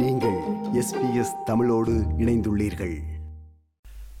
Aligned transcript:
நீங்கள் 0.00 0.38
எஸ்பிஎஸ் 0.72 1.34
தமிழோடு 1.44 1.92
இணைந்துள்ளீர்கள். 2.18 2.94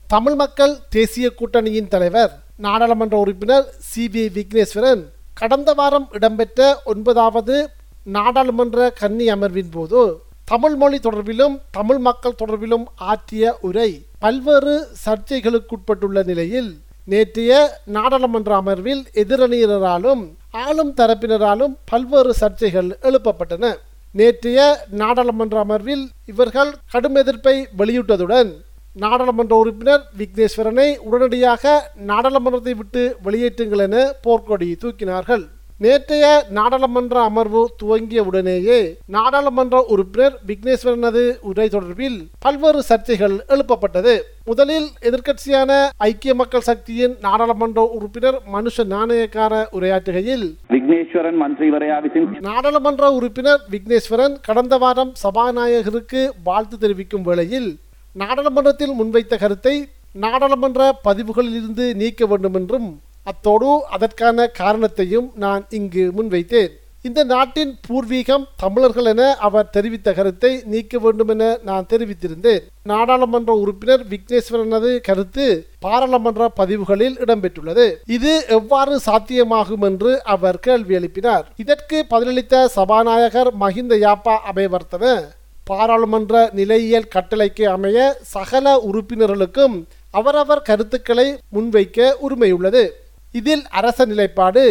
தமிழ் 0.06 0.34
மக்கள் 0.34 0.74
தேசிய 0.88 1.30
கூட்டணியின் 1.30 1.88
தலைவர் 1.88 2.32
நாடாளுமன்ற 2.56 3.18
உறுப்பினர் 3.18 3.66
சி 3.78 4.08
வி 4.12 4.24
விக்னேஸ்வரன் 4.36 5.02
கடந்த 5.34 5.72
வாரம் 5.72 6.08
இடம்பெற்ற 6.10 6.82
ஒன்பதாவது 6.84 7.70
நாடாளுமன்ற 8.04 8.90
கன்னி 8.90 9.26
அமர்வின் 9.28 9.70
போது 9.70 10.20
தமிழ் 10.44 10.74
மொழி 10.74 10.98
தொடர்பிலும் 10.98 11.60
தமிழ் 11.70 11.98
மக்கள் 11.98 12.38
தொடர்பிலும் 12.44 12.84
ஆற்றிய 12.94 13.58
உரை 13.60 14.06
பல்வேறு 14.18 14.88
சர்ச்சைகளுக்குட்பட்டுள்ள 15.06 16.24
நிலையில் 16.24 16.80
நேற்றைய 17.04 17.80
நாடாளுமன்ற 17.84 18.54
அமர்வில் 18.56 19.04
எதிரணியினராலும் 19.14 20.22
ஆளும் 20.50 20.94
தரப்பினராலும் 20.96 21.76
பல்வேறு 21.84 22.34
சர்ச்சைகள் 22.40 22.92
எழுப்பப்பட்டன. 23.02 23.74
நேற்றைய 24.18 24.58
நாடாளுமன்ற 25.00 25.56
அமர்வில் 25.64 26.04
இவர்கள் 26.32 26.70
கடும் 26.92 27.16
எதிர்ப்பை 27.22 27.54
வெளியிட்டதுடன் 27.80 28.50
நாடாளுமன்ற 29.02 29.54
உறுப்பினர் 29.62 30.02
விக்னேஸ்வரனை 30.18 30.88
உடனடியாக 31.06 31.72
நாடாளுமன்றத்தை 32.10 32.74
விட்டு 32.80 33.02
வெளியேற்றுங்கள் 33.24 33.82
என 33.86 33.96
போர்க்கொடி 34.26 34.68
தூக்கினார்கள். 34.82 35.44
நேற்றைய 35.84 36.26
நாடாளுமன்ற 36.50 37.16
அமர்வு 37.20 37.62
துவங்கிய 37.76 38.20
உடனேயே 38.22 38.78
நாடாளுமன்ற 39.06 39.76
உறுப்பினர் 39.88 40.36
விக்னேஸ்வரனது 40.46 41.22
உரை 41.40 41.68
தொடர்பில் 41.68 42.18
பல்வேறு 42.38 42.80
சர்ச்சைகள் 42.88 43.36
எழுப்பப்பட்டது. 43.48 44.14
முதலில் 44.44 44.88
எதிர்க்கட்சியான 45.00 45.70
ஐக்கிய 45.96 46.34
மக்கள் 46.34 46.60
சக்தியின் 46.60 47.14
நாடாளுமன்ற 47.22 47.82
உறுப்பினர் 47.96 48.38
மனுஷ 48.52 48.84
நாணயக்கார 48.84 49.68
உரையாற்றுகையில் 49.72 50.46
விக்னேஸ்வரன் 50.68 51.36
மந்திரி 51.36 51.70
நாடாளுமன்ற 52.40 53.12
உறுப்பினர் 53.12 53.62
விக்னேஸ்வரன் 53.70 54.36
கடந்த 54.42 54.76
வாரம் 54.76 55.12
சபாநாயகருக்கு 55.22 56.22
வாழ்த்து 56.44 56.78
தெரிவிக்கும் 56.78 57.22
வேளையில் 57.22 57.70
நாடாளுமன்றத்தில் 58.16 58.96
முன்வைத்த 59.00 59.36
கருத்தை 59.38 59.76
நாடாளுமன்ற 60.14 60.82
பதிவுகளிலிருந்து 61.04 61.86
நீக்க 61.94 62.26
வேண்டும் 62.26 62.54
என்றும் 62.54 62.88
அத்தோடு 63.30 63.68
அதற்கான 63.96 64.46
காரணத்தையும் 64.62 65.28
நான் 65.44 65.62
இங்கு 65.78 66.04
முன்வைத்தேன். 66.16 66.72
இந்த 67.08 67.24
நாட்டின் 67.24 67.72
பூர்வீகம் 67.86 68.44
தமிழர்கள் 68.56 69.08
என 69.10 69.22
அவர் 69.46 69.70
தெரிவித்த 69.70 70.12
கருத்தை 70.12 70.50
நீக்க 70.72 70.98
வேண்டும் 70.98 71.28
என 71.28 71.58
நான் 71.68 71.88
தெரிவித்திருந்தேன். 71.92 72.62
நாடாளுமன்ற 72.90 73.52
உறுப்பினர் 73.62 74.04
விக்னேஸ்வரனது 74.12 74.90
கருத்து 75.08 75.46
பாராளுமன்ற 75.78 76.48
பதிவுகளில் 76.60 77.18
இடம்பெற்றுள்ளது. 77.24 77.86
இது 78.16 78.32
எவ்வாறு 78.48 79.00
சாத்தியமாகும் 79.06 79.84
என்று 79.90 80.12
அவர் 80.34 80.60
கேள்வி 80.66 80.96
எழுப்பினார். 81.00 81.44
இதற்கு 81.56 82.06
பதிலளித்த 82.10 82.64
சபாநாயகர் 82.76 83.52
மஹிந்த 83.60 83.96
யாப்பா 84.06 84.36
அபயவர்த்தன 84.52 85.14
பாராளுமன்ற 85.64 86.50
நிலையியல் 86.52 87.12
கட்டளைக்கு 87.14 87.66
அமைய 87.76 87.98
சகல 88.34 88.76
உறுப்பினர்களுக்கும் 88.90 89.76
அவரவர் 90.10 90.66
கருத்துக்களை 90.70 91.28
முன்வைக்க 91.54 92.12
உரிமையுள்ளது. 92.26 92.84
இதில் 93.34 93.64
அரச 93.70 94.04
நிலைப்பாடு 94.04 94.64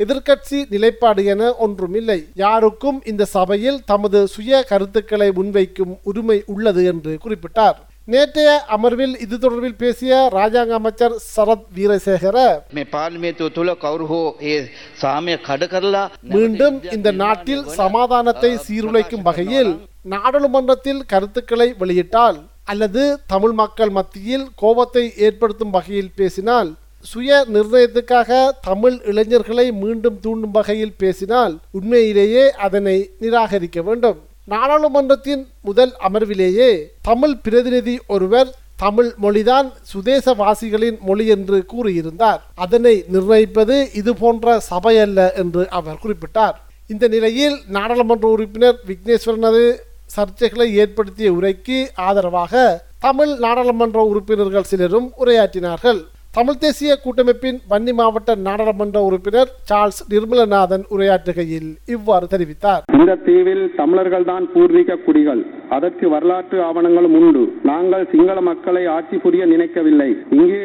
எதிர்க்கட்சி 0.00 0.58
நிலைப்பாடு 0.70 1.24
என 1.24 1.50
ஒன்றும் 1.56 1.94
இல்லை 1.94 2.20
யாருக்கும் 2.34 2.98
இந்த 3.04 3.24
சபையில் 3.24 3.80
தமது 3.84 4.20
சுய 4.26 4.62
கருத்துக்களை 4.68 5.28
முன்வைக்கும் 5.30 5.92
உரிமை 6.02 6.38
உள்ளது 6.46 6.84
என்று 6.84 7.12
குறிப்பிட்டார். 7.24 7.76
நேற்றைய 8.08 8.50
அமர்வில் 8.68 9.14
இது 9.20 9.36
தொடர்பில் 9.38 9.76
பேசிய 9.76 10.14
ராஜாங்க 10.32 10.72
அமைச்சர் 10.72 11.14
சரத் 11.36 11.68
வீரசேகர 11.74 12.38
மீண்டும் 16.34 16.76
இந்த 16.92 17.12
நாட்டில் 17.12 17.64
சமாதானத்தை 17.74 18.52
சீர்குலைக்கும் 18.66 19.22
வகையில் 19.22 19.72
நாடாளுமன்றத்தில் 20.04 21.02
கருத்துக்களை 21.06 21.68
வெளியிட்டால் 21.78 22.38
அல்லது 22.64 23.02
தமிழ் 23.26 23.52
மக்கள் 23.52 23.90
மத்தியில் 23.90 24.46
கோபத்தை 24.54 25.04
ஏற்படுத்தும் 25.18 25.70
வகையில் 25.70 26.14
பேசினால் 26.14 26.70
சுய 27.10 27.30
நிர்ணயத்துக்காக 27.54 28.30
தமிழ் 28.68 28.96
இளைஞர்களை 29.10 29.64
மீண்டும் 29.80 30.18
தூண்டும் 30.20 30.54
வகையில் 30.56 30.94
பேசினால் 31.02 31.54
உண்மையிலேயே 31.70 32.44
அதனை 32.66 32.96
நிராகரிக்க 33.22 33.80
வேண்டும். 33.88 34.18
நாடாளுமன்றத்தின் 34.52 35.42
முதல் 35.62 35.92
அமர்விலேயே 36.08 36.70
தமிழ் 37.02 37.36
பிரதிநிதி 37.36 37.96
ஒருவர் 38.06 38.50
தமிழ் 38.76 39.10
மொழிதான் 39.22 39.68
சுதேசவாசிகளின் 39.92 40.98
மொழி 41.08 41.26
என்று 41.26 41.58
கூறியிருந்தார். 41.72 42.40
அதனை 42.54 42.94
நிர்ணயிப்பது 43.14 43.76
இது 44.00 44.14
போன்ற 44.22 44.56
சபை 44.70 44.94
அல்ல 44.98 45.32
என்று 45.42 45.64
அவர் 45.68 46.02
குறிப்பிட்டார். 46.04 46.56
இந்த 46.92 47.04
நிலையில் 47.08 47.56
நாடாளுமன்ற 47.76 48.26
உறுப்பினர் 48.28 48.80
விக்னேஸ்வரனது 48.88 49.64
சர்ச்சைகளை 50.16 50.66
ஏற்படுத்திய 50.82 51.28
உரைக்கு 51.32 51.78
ஆதரவாக 52.08 52.64
தமிழ் 53.06 53.32
நாடாளுமன்ற 53.44 54.00
உறுப்பினர்கள் 54.10 54.70
சிலரும் 54.72 55.08
உரையாற்றினார்கள். 55.22 56.02
தமிழ் 56.36 56.60
தேசிய 56.62 56.92
கூட்டமைப்பின் 57.02 57.58
வன்னி 57.72 57.92
மாவட்ட 57.98 58.30
நாடாளுமன்ற 58.46 58.98
உறுப்பினர் 59.08 59.50
சார்ல்ஸ் 59.68 60.00
நிர்மலநாதன் 60.12 60.84
உரையாற்றுகையில் 60.94 61.68
இவ்வாறு 61.94 62.26
தெரிவித்தார். 62.32 62.82
இந்த 62.98 63.12
தீவில் 63.26 63.62
தமிழர்கள் 63.80 64.26
தான் 64.30 64.44
பூர்வீக 64.54 64.96
குடிகள். 65.04 65.42
அதற்கு 65.76 66.06
வரலாற்று 66.14 66.56
ஆவணங்களும் 66.68 67.14
உண்டு. 67.18 67.42
நாங்கள் 67.70 68.06
சிங்கள 68.12 68.38
மக்களை 68.48 68.82
ஆட்சி 68.94 69.16
புரிய 69.24 69.44
நினைக்கவில்லை. 69.52 70.08
இங்கே 70.38 70.60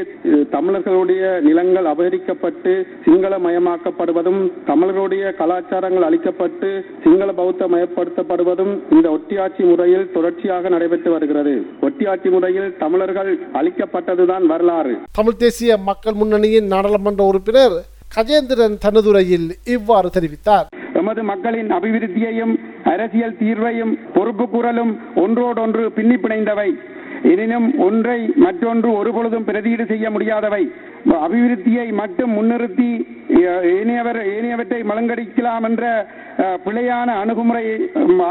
தமிழர்களுடைய 0.55 1.21
நிலங்கள் 1.47 1.89
அபகரிக்கப்பட்டு 1.93 2.73
சிங்கள 3.05 3.39
மயமாக்கப்படுவதும் 3.45 4.41
தமிழர்களுடைய 4.71 5.33
கலாச்சாரங்கள் 5.41 6.07
அளிக்கப்பட்டு 6.09 6.71
சிங்கள 7.05 7.29
பௌத்த 7.41 7.69
மயப்படுத்தப்படுவதும் 7.75 8.73
இந்த 8.95 9.07
ஒட்டியாட்சி 9.17 9.63
முறையில் 9.71 10.09
தொடர்ச்சியாக 10.17 10.73
நடைபெற்று 10.77 11.11
வருகிறது. 11.17 11.55
ஒட்டியாட்சி 11.89 12.31
முறையில் 12.37 12.69
தமிழர்கள் 12.83 13.31
அளிக்கப்பட்டதுதான் 13.61 14.45
வரலாறு. 14.53 14.95
தமிழ் 15.21 15.41
தேசிய 15.45 15.57
மக்கள் 15.87 16.19
முன்னணியின் 16.21 16.67
நாடாளுமன்ற 16.73 17.23
உறுப்பினர் 17.31 17.77
கஜேந்திரன் 18.15 18.75
தனதுரையில் 18.85 19.49
இவ்வாறு 19.75 20.09
தெரிவித்தார். 20.15 20.67
எமது 20.99 21.23
மக்களின் 21.23 21.69
அபிவிருத்தியையும் 21.77 22.53
அரசியல் 22.93 23.37
தீர்வையும் 23.41 23.93
பொறுப்பு 24.15 24.45
குரலும் 24.49 24.93
ஒன்றோடொன்று 25.23 25.83
பின்னி 25.97 26.17
பிணைந்தவை 26.23 26.69
எனினும் 27.31 27.67
ஒன்றை 27.87 28.19
மற்றொன்று 28.45 28.89
ஒருபொழுதும் 28.99 29.47
பிரதியீடு 29.49 29.85
செய்ய 29.91 30.05
முடியாதவை. 30.15 30.63
அபிவிருத்தியை 31.25 31.87
மட்டும் 32.01 32.31
முன்னிறுத்தி 32.37 32.89
ஏனையவர் 33.77 34.19
ஏனையவற்றை 34.35 34.79
மலங்கடிக்கலாம் 34.91 35.65
என்ற 35.69 35.83
பிழையான 36.65 37.09
அணுகுமுறையை 37.21 37.77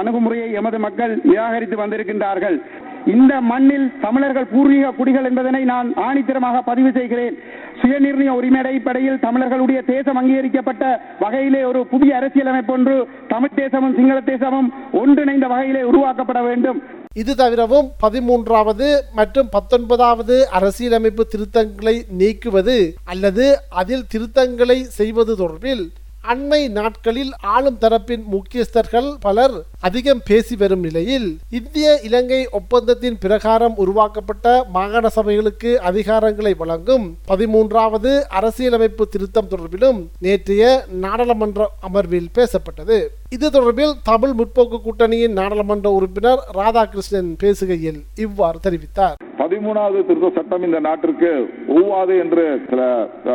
அணுகுமுறையை 0.01 0.49
எமது 0.61 0.79
மக்கள் 0.87 1.15
நிராகரித்து 1.31 1.77
வந்திருக்கின்றார்கள். 1.83 2.59
இந்த 3.07 3.41
மண்ணில் 3.41 3.93
தமிழர்கள் 4.01 4.47
பூர்வீக 4.47 4.91
குடிகள் 4.91 5.25
என்பதனை 5.25 5.65
நான் 5.65 5.95
ஆணித்தரமாக 5.95 6.61
பதிவு 6.61 6.93
செய்கிறேன். 6.93 7.39
சுயநிர்ணய 7.81 8.29
உரிமை 8.29 8.61
அடிப்படையில் 8.61 9.19
தமிழர்களுடைய 9.19 9.83
தேசம் 9.83 10.17
அங்கீகரிக்கப்பட்ட 10.17 11.01
வகையிலே 11.21 11.65
ஒரு 11.65 11.87
புதிய 11.87 12.17
அரசியலமைப்பு 12.17 12.73
ஒன்று 12.73 13.09
தமிழ் 13.29 13.55
தேசமும் 13.55 13.95
சிங்கள 13.95 14.21
தேசமும் 14.21 14.73
ஒன்றிணைந்த 14.93 15.47
வகையிலே 15.47 15.83
உருவாக்கப்பட 15.83 16.43
வேண்டும். 16.43 16.83
இது 17.13 17.35
தவிரவும் 17.35 17.91
பதிமூன்றாவது 18.03 18.89
மற்றும் 19.15 19.49
பத்தொன்பதாவது 19.51 20.49
அரசியலமைப்பு 20.51 21.27
திருத்தங்களை 21.33 22.03
நீக்குவது 22.19 22.95
அல்லது 23.05 23.59
அதில் 23.69 24.05
திருத்தங்களை 24.15 24.77
செய்வது 24.81 25.37
தொடர்பில் 25.37 25.91
அண்மை 26.25 26.61
நாட்களில் 26.69 27.31
ஆளும் 27.55 27.79
தரப்பின் 27.83 28.25
முக்கியஸ்தர்கள் 28.33 29.09
பலர் 29.21 29.55
அதிகம் 29.81 30.23
பேசி 30.29 30.55
வரும் 30.57 30.83
நிலையில் 30.87 31.29
இந்திய 31.59 31.87
இலங்கை 32.07 32.41
ஒப்பந்தத்தின் 32.59 33.19
பிரகாரம் 33.25 33.77
உருவாக்கப்பட்ட 33.77 34.47
மாகாண 34.77 35.09
சபைகளுக்கு 35.17 35.71
அதிகாரங்களை 35.91 36.53
வழங்கும் 36.63 37.07
பதிமூன்றாவது 37.31 38.13
அரசியலமைப்பு 38.41 39.07
திருத்தம் 39.09 39.51
தொடர்பிலும் 39.53 40.01
நேற்றைய 40.27 40.65
நாடாளுமன்ற 41.05 41.69
அமர்வில் 41.89 42.31
பேசப்பட்டது. 42.39 42.99
இது 43.37 43.47
தொடர்பில் 43.49 43.95
தமிழ் 44.03 44.35
முற்போக்கு 44.41 44.81
கூட்டணியின் 44.87 45.39
நாடாளுமன்ற 45.41 45.89
உறுப்பினர் 45.99 46.43
ராதாகிருஷ்ணன் 46.61 47.33
பேசுகையில் 47.45 48.01
இவ்வாறு 48.27 48.59
தெரிவித்தார். 48.67 49.17
பதிமூணாவது 49.43 50.01
திருத்த 50.09 50.31
சட்டம் 50.37 50.65
இந்த 50.69 50.81
நாட்டிற்கு 50.87 51.31
ஒவ்வாது 51.77 52.15
என்று 52.25 52.45
சில 52.71 52.83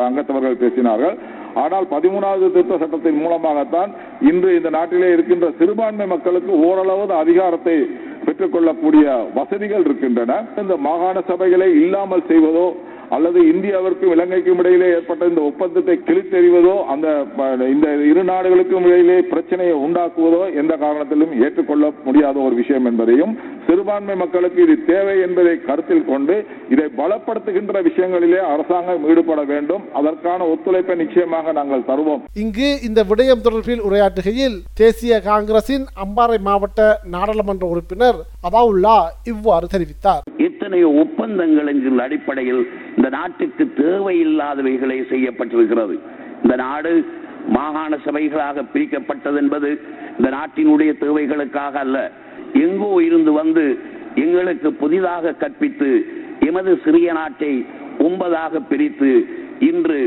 அங்கத்தவர்கள் 0.07 0.61
பேசினார்கள். 0.63 1.15
ஆனால் 1.55 1.85
பதிமூணாவது 1.91 2.51
திருத்த 2.51 2.77
சட்டத்தின் 2.77 3.19
மூலமாகத்தான் 3.21 3.91
இன்று 4.21 4.55
இந்த 4.55 4.69
நாட்டிலே 4.69 5.11
இருக்கின்ற 5.11 5.51
சிறுபான்மை 5.57 6.07
மக்களுக்கு 6.07 6.59
ஓரளவு 6.67 7.13
அதிகாரத்தை 7.13 7.77
பெற்றுக்கொள்ளக்கூடிய 8.25 9.29
வசதிகள் 9.33 9.81
இருக்கின்றன. 9.81 10.43
இந்த 10.61 10.77
மாகாண 10.77 11.19
சபைகளை 11.27 11.67
இல்லாமல் 11.81 12.27
செய்வதோ 12.27 12.73
அல்லது 13.15 13.39
இந்தியாவிற்கும் 13.53 14.13
இலங்கைக்கும் 14.15 14.61
இடையிலே 14.61 14.89
ஏற்பட்ட 14.97 15.31
இந்த 15.31 15.41
ஒப்பந்தத்தை 15.49 15.95
கிழித்தெறிவதோ 16.07 16.75
அந்த 16.93 17.07
இந்த 17.73 17.87
இரு 18.11 18.23
நாடுகளுக்கும் 18.31 18.85
இடையிலே 18.89 19.17
பிரச்சனையை 19.31 19.75
உண்டாக்குவதோ 19.85 20.43
எந்த 20.61 20.73
காரணத்திலும் 20.83 21.35
ஏற்றுக்கொள்ள 21.45 21.91
முடியாத 22.07 22.37
ஒரு 22.47 22.55
விஷயம் 22.61 22.87
என்பதையும் 22.91 23.33
சிறுபான்மை 23.67 24.15
மக்களுக்கு 24.21 24.59
இது 24.65 24.75
தேவை 24.91 25.15
என்பதை 25.25 25.53
கருத்தில் 25.67 26.07
கொண்டு 26.11 26.35
இதை 26.73 26.87
பலப்படுத்துகின்ற 26.99 27.81
விஷயங்களிலே 27.87 28.39
அரசாங்கம் 28.53 29.05
ஈடுபட 29.11 29.41
வேண்டும். 29.51 29.83
அதற்கான 29.99 30.47
ஒத்துழைப்பை 30.53 30.95
நிச்சயமாக 31.01 31.53
நாங்கள் 31.59 31.87
தருவோம். 31.89 32.23
இங்கு 32.43 32.69
இந்த 32.87 32.99
விடயம் 33.11 33.45
தொடர்பில் 33.45 33.85
உரையாற்றுகையில் 33.87 34.57
தேசிய 34.81 35.21
காங்கிரசின் 35.29 35.85
அம்பாறை 36.05 36.39
மாவட்ட 36.49 36.81
நாடாளுமன்ற 37.15 37.65
உறுப்பினர் 37.73 38.19
அபாவுல்லா 38.49 38.97
இவ்வாறு 39.33 39.67
தெரிவித்தார். 39.75 40.23
எத்தனையோ 40.49 40.89
ஒப்பந்தங்கள் 41.03 41.69
என்கிற 41.73 42.03
அடிப்படையில் 42.07 42.63
இந்த 42.95 43.09
நாட்டுக்கு 43.17 43.63
தேவையில்லாதவைகளை 43.77 44.97
செய்யப்பட்டிருக்கிறது. 45.13 45.95
இந்த 46.43 46.55
நாடு 46.65 46.93
மாகாண 47.55 47.93
சபைகளாக 48.05 48.65
பிரிக்கப்பட்டது 48.73 49.37
என்பது 49.43 49.69
இந்த 50.17 50.29
நாட்டினுடைய 50.37 50.91
தேவைகளுக்காக 51.03 51.73
அல்ல. 51.85 51.97
எங்கோ 52.65 52.91
இருந்து 53.07 53.31
வந்து 53.41 53.65
எங்களுக்கு 54.25 54.69
புதிதாக 54.81 55.33
கற்பித்து 55.43 55.91
எமது 56.47 56.71
சிறிய 56.85 57.13
நாட்டை 57.19 57.53
ஒன்பதாக 58.07 58.61
பிரித்து 58.69 59.11
இன்று 59.69 59.99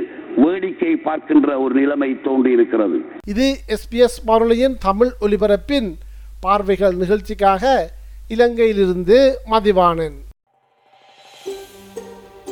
வேடிக்கை 0.44 0.92
பார்க்கின்ற 0.96 1.50
ஒரு 1.64 1.74
நிலைமை 1.80 2.10
தோன்றியிருக்கிறது. 2.24 2.98
இது 3.32 3.46
எஸ்பிஎஸ் 3.76 4.18
வானொலியின் 4.28 4.76
தமிழ் 4.88 5.12
ஒலிபரப்பின் 5.26 5.90
பார்வைகள் 6.40 6.96
நிகழ்ச்சிக்காக 7.02 7.64
இலங்கையிலிருந்து 8.34 9.18
மதிவானன் 9.52 10.16